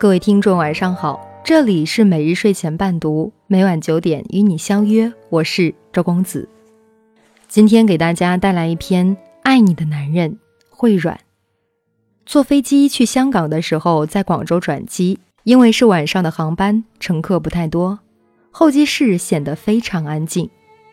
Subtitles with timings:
[0.00, 6.48] 各位听众，晚上好，这里是每日睡前伴读，每晚九点与你相约，我是周公子。
[7.48, 10.38] 今天给大家带来一篇《爱你的男人
[10.70, 11.16] 会软》。
[12.24, 17.98] 坐飞机去香港的时候，在广州转机，因为是晚上的航班，乘客不太多，
[18.52, 20.48] 候机室显得非常安静。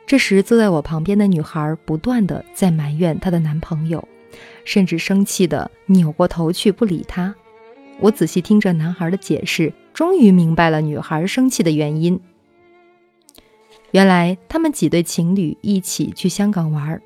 [0.08, 4.04] 这时，坐在我旁边的女孩不断的在埋怨她的男朋友，
[4.64, 7.36] 甚至生气的扭过头去不理他。
[8.00, 12.20] 我仔细听着男孩的解释，终于明白了女孩生气的原因。
[13.92, 17.02] 原来他们几对情侣一起去香港玩，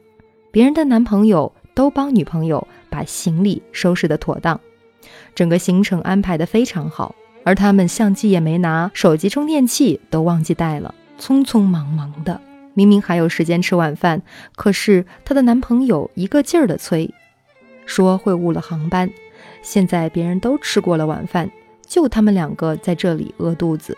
[0.52, 4.60] 别人的男朋友都帮女朋友把行李收拾得妥当，
[5.36, 7.14] 整个行程安排得非常好，
[7.44, 12.42] 而他们相机也没拿，手机充电器都忘记带了，匆匆忙忙的。
[12.74, 14.22] 明明还有时间吃晚饭，
[14.56, 17.14] 可是她的男朋友一个劲儿的催，
[17.86, 19.10] 说会误了航班。
[19.62, 21.50] 现在别人都吃过了晚饭，
[21.86, 23.98] 就他们两个在这里饿肚子。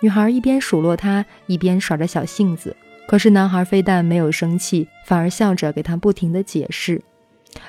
[0.00, 2.76] 女孩一边数落他，一边耍着小性子。
[3.06, 7.02] 可是男孩非但没有生气，反而笑着给他不停的解释，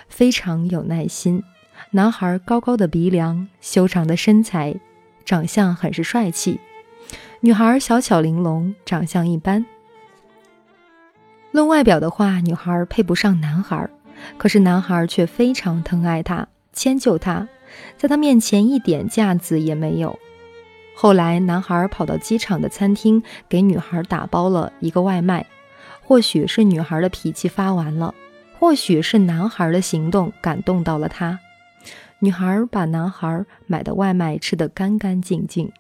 [0.08, 1.44] 非常有耐心。
[1.90, 4.76] 男孩高高的鼻梁，修长的身材，
[5.26, 6.60] 长相很是帅气。
[7.40, 9.66] 女孩小巧玲珑，长相一般。
[11.50, 13.90] 论外表的话，女孩配不上男孩，
[14.38, 16.48] 可是男孩却非常疼爱她。
[16.74, 17.48] 迁就他，
[17.98, 20.18] 在他面前一点架子也没有。
[20.96, 25.46] 后来，男孩跑到机场的餐厅给女孩打包了一个外卖。
[26.04, 28.14] 或许是女孩的脾气发完了，
[28.60, 31.40] 或许是男孩的行动感动到了他。
[32.20, 35.72] 女孩把男孩买的外卖吃得干干净净，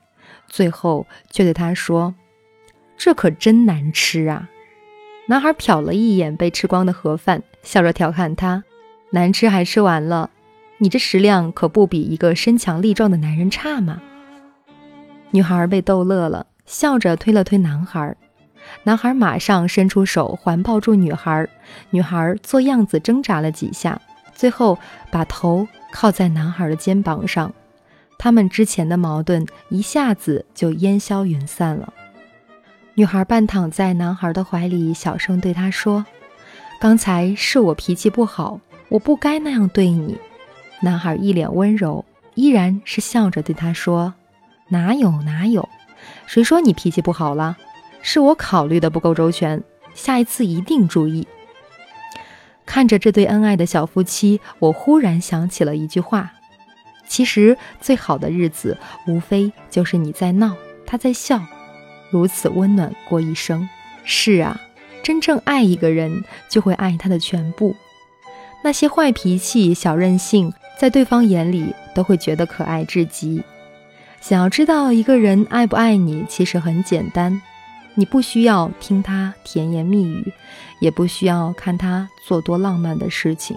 [0.47, 2.15] 最后却对他说
[2.95, 4.49] ：“这可真难吃啊！”
[5.27, 8.63] 男孩瞟了一眼被吃光的盒饭，笑着调侃他
[9.11, 10.29] ：“难吃还吃完了。”
[10.81, 14.01] 你这食量可不比一个身强力壮的男人差嘛！
[15.29, 18.15] 女孩被逗乐了，笑着推了推男孩，
[18.81, 21.47] 男孩马上伸出手环抱住女孩，
[21.91, 24.01] 女孩做样子挣扎了几下，
[24.33, 24.75] 最后
[25.11, 27.53] 把头靠在男孩的肩膀上，
[28.17, 31.93] 他们之前的矛盾一下子就烟消云散了。
[32.95, 36.03] 女孩半躺在男孩的怀里，小声对他说
[36.81, 40.17] ：“刚才是我脾气不好，我不该那样对你。”
[40.81, 42.03] 男孩一脸温柔，
[42.33, 44.13] 依然是笑着对他说
[44.69, 45.69] ：“哪有哪有，
[46.25, 47.57] 谁说你脾气不好了？
[48.01, 51.27] 是我考虑的不够周全，下一次一定注意。”
[52.65, 56.33] 看着这对恩爱的小夫妻，我忽然想起了一句话
[57.07, 58.77] ：“其实最好的日子，
[59.07, 60.55] 无非就是你在闹，
[60.85, 61.41] 他在笑，
[62.11, 63.67] 如此温暖过一生。”
[64.03, 64.59] 是啊，
[65.03, 67.75] 真正爱一个人，就会爱他的全部，
[68.63, 70.51] 那些坏脾气、小任性。
[70.81, 73.39] 在对方眼里都会觉得可爱至极。
[74.19, 77.39] 想要知道一个人爱不爱你，其实很简单，
[77.93, 80.33] 你不需要听他甜言蜜语，
[80.79, 83.55] 也不需要看他做多浪漫的事情。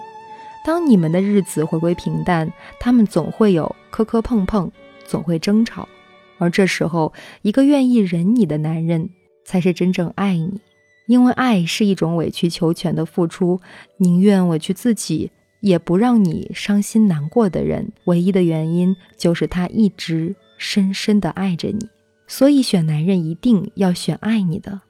[0.63, 2.47] 当你们的日子回归平淡，
[2.79, 4.69] 他们总会有磕磕碰碰，
[5.03, 5.89] 总会争吵。
[6.37, 7.11] 而这时候，
[7.41, 9.09] 一个愿意忍你的男人，
[9.43, 10.61] 才是真正爱你。
[11.07, 13.59] 因为爱是一种委曲求全的付出，
[13.97, 15.31] 宁愿委屈自己。
[15.65, 21.89] 也不让你伤心难过的人，唯一的原因就是他一直深深的爱着你。
[22.27, 24.81] 所以选男人一定要选爱你的，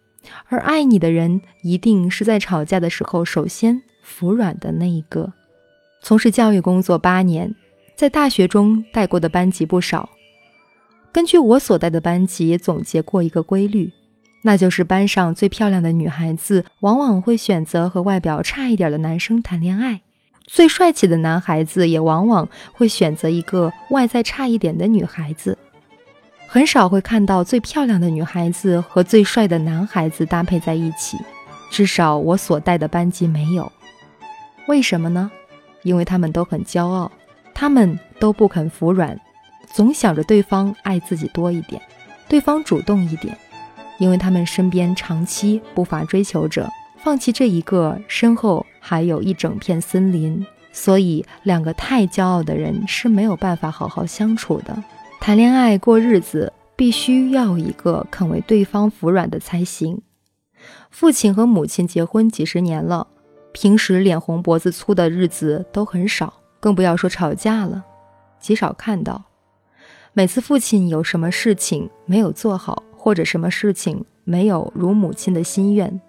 [0.49, 5.31] 而爱你的人一定是在吵架的时候首先服软的那一个。
[6.01, 7.55] 从事教育工作八年，
[7.95, 10.09] 在大学中带过的班级不少。
[11.13, 13.93] 根据我所带的班级总结过一个规律，
[14.43, 20.01] 那就是班上最漂亮的女孩子往往会选择和外表差一点的男生谈恋爱。
[20.47, 25.57] 最帅气的男孩子也往往会选择一个外在差一点的女孩子，
[26.47, 31.17] 很少会看到最漂亮的女孩子和最帅的男孩子搭配在一起。
[31.71, 33.69] 至少我所带的班级没有。
[34.67, 35.29] 为什么呢？
[35.81, 37.11] 因为他们都很骄傲，
[37.53, 39.19] 他们都不肯服软，
[39.73, 41.81] 总想着对方爱自己多一点，
[42.29, 43.37] 对方主动一点。
[43.97, 46.69] 因为他们身边长期不乏追求者。
[47.05, 54.75] 放弃这一个，身后还有一整片森林，所以两个太骄傲的人是没有办法好好相处的。
[55.21, 60.01] 谈恋爱过日子，必须要一个肯为对方服软的才行。
[60.89, 63.05] 父亲和母亲结婚几十年了，
[63.51, 67.85] 平时脸红脖子粗的日子都很少，更不要说吵架了，
[68.39, 69.25] 极少看到。
[70.13, 76.01] 每次父亲有什么事情没有做好，或者什么事情没有如母亲的心愿。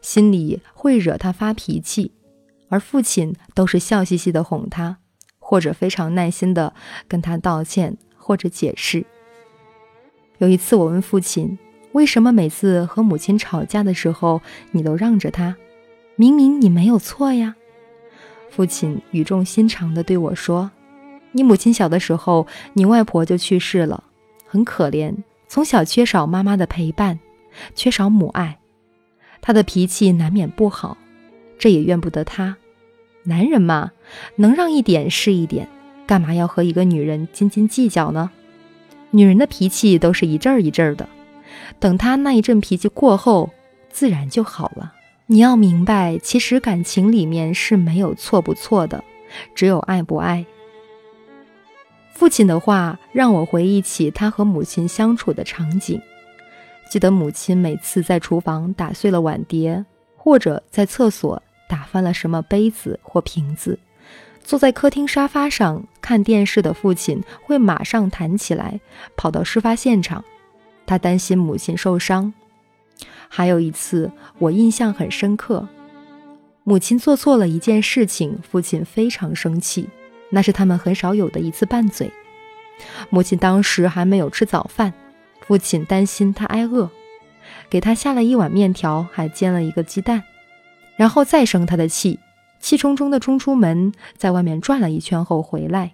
[0.00, 2.12] 心里会惹他发脾气，
[2.68, 4.98] 而父亲都是笑嘻嘻的哄他，
[5.38, 6.74] 或者非常耐心的
[7.06, 9.04] 跟他道歉，或者解释。
[10.38, 11.58] 有一次，我问父亲
[11.92, 14.40] ：“为什么每次和母亲吵架的时候，
[14.72, 15.56] 你都让着他？
[16.16, 17.54] 明明你没有错呀？”
[18.50, 20.70] 父亲语重心长的对我说
[21.32, 24.04] ：“你母亲小的时候，你外婆就去世了，
[24.46, 25.14] 很可怜，
[25.48, 27.18] 从小缺少妈妈的陪伴，
[27.74, 28.58] 缺少母爱，
[29.42, 30.96] 他的脾气难免不好，
[31.58, 32.56] 这也怨不得他。
[33.24, 33.92] 男人嘛，
[34.36, 35.68] 能让一点是一点，
[36.06, 38.30] 干嘛要和一个女人斤斤计较呢？
[39.10, 41.06] 女人的脾气都是一阵儿一阵儿的，
[41.78, 43.50] 等她那一阵脾气过后，
[43.90, 44.94] 自然就好了。”
[45.26, 49.02] 你要明白，其实感情里面是没有错不错的，
[49.54, 50.44] 只有爱不爱。
[52.12, 55.98] 父亲的话让我回忆起他和母亲相处的场景，
[56.92, 59.82] 记得母亲每次在厨房打碎了碗碟，
[60.14, 63.78] 或者在厕所打翻了什么杯子或瓶子，
[64.42, 68.78] 坐在客厅沙发上看电视的父亲会马上弹起来，
[69.16, 70.22] 跑到事发现场，
[70.84, 72.30] 他担心母亲受伤。
[73.26, 75.66] 还有一次，我印象很深刻，
[76.62, 79.88] 母亲做错了一件事情，父亲非常生气，
[80.28, 82.12] 那是他们很少有的一次拌嘴。
[83.08, 84.92] 母亲当时还没有吃早饭，
[85.46, 86.90] 父亲担心他挨饿，
[87.68, 90.22] 给他下了一碗面条，还煎了一个鸡蛋，
[90.96, 92.18] 然后再生他的气，
[92.60, 95.92] 气冲冲地冲出门，在外面转了一圈后回来，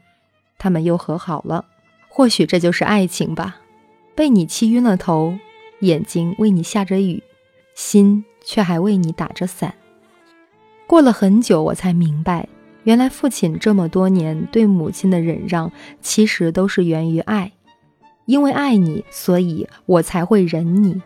[0.59, 1.65] 他们又和好了。
[2.09, 3.61] 或许这就是爱情吧，
[4.15, 5.39] 被你气晕了头，
[5.81, 7.23] 眼睛为你下着雨。
[7.75, 9.73] 心却还为你打着伞。
[10.89, 12.49] 过了很久，我才明白，
[12.83, 17.53] 原来父亲这么多年对母亲的忍让，其实都是源于爱。
[18.29, 21.01] 因为爱你，所以我才会忍你。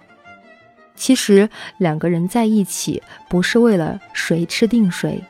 [0.96, 1.48] 其实
[1.78, 5.22] 两个人在一起，不是为了谁吃定谁，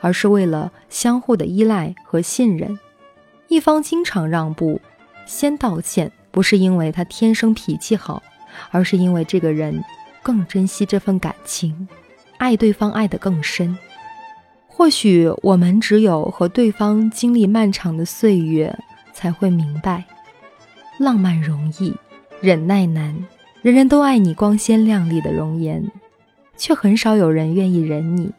[0.00, 2.76] 而是为了相互的依赖和信任。
[3.46, 4.80] 一方经常让步，
[5.24, 8.20] 先道歉，不是因为他天生脾气好，
[8.72, 9.82] 而是因为这个人。
[10.22, 11.88] 更珍惜这份感情，
[12.36, 13.78] 爱对方爱得更深。
[14.66, 18.78] 或许我们只有和对方经历漫长的岁月，
[19.14, 20.04] 才会明白，
[21.00, 21.94] 浪漫容易，
[22.42, 23.16] 忍耐难。
[23.62, 25.90] 人人都爱你光鲜亮丽的容颜，
[26.58, 28.30] 却很少有人愿意忍你。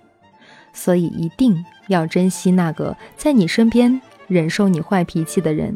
[0.72, 5.76] 所以一定要珍惜那个在你身边忍受你坏脾气的人，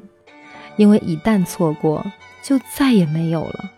[0.78, 2.06] 因为一旦错过，
[2.44, 3.72] 就再也没有了。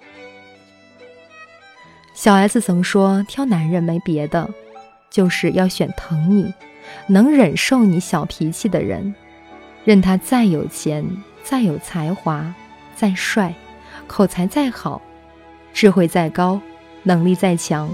[2.14, 4.50] 小 S 曾说：“挑男人没别的，
[5.10, 6.54] 就是要选疼你、
[7.08, 9.16] 能忍受你小脾气的人。
[9.86, 11.06] 任他再有钱、
[11.42, 12.54] 再有才华、
[12.98, 13.54] 再帅、
[14.08, 15.02] 口才再好、
[15.72, 16.60] 智慧再高、
[17.04, 17.88] 能力再强、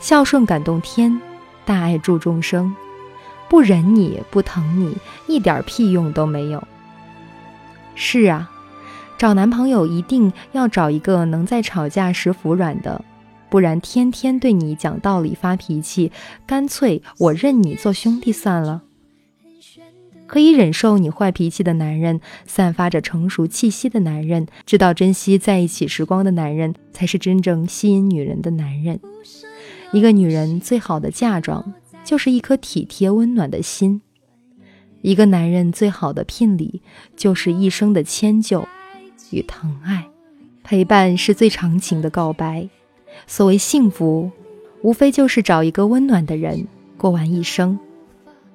[0.00, 1.20] 孝顺感动天、
[1.66, 2.74] 大爱助众生，
[3.48, 4.96] 不忍你不疼你，
[5.28, 6.66] 一点屁用都没有。”
[7.94, 8.50] 是啊，
[9.18, 13.04] 找男朋友一定要找一个能在吵架时服软的。
[13.50, 16.10] 不然天天对你讲道理发脾气，
[16.46, 18.82] 干脆我认你做兄弟算了。
[20.30, 29.00] 可以忍受你坏脾气的男人，散发着成熟气息的男人，知道珍惜在一起时光的男人，才是真正吸引女人的男人。
[29.90, 31.74] 一个女人最好的嫁妆，
[32.04, 34.02] 就是一颗体贴温暖的心；
[35.02, 36.80] 一个男人最好的聘礼，
[37.16, 38.68] 就是一生的迁就
[39.32, 40.06] 与疼爱。
[40.62, 42.68] 陪伴是最长情的告白。
[43.26, 44.30] 所谓幸福，
[44.82, 47.76] 无非就是找一个温暖的人过完一生，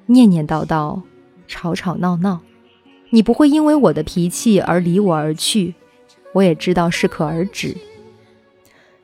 [0.05, 1.01] 念念叨叨，
[1.47, 2.41] 吵吵闹闹。
[3.09, 5.73] 你不会因为我的脾气而离我而去，
[6.33, 7.75] 我也知道适可而止。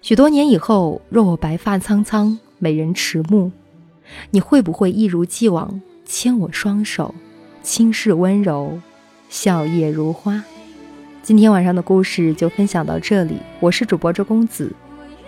[0.01, 3.51] 许多年以后，若我白发苍苍，美人迟暮，
[4.31, 7.13] 你会不会一如既往牵我双手，
[7.61, 8.79] 轻视温柔，
[9.29, 10.43] 笑靥如花？
[11.21, 14.73] 今天晚上的故事就分享到这里，我是主播周公子。